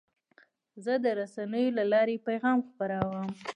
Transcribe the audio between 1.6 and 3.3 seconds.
له لارې پیغام خپروم.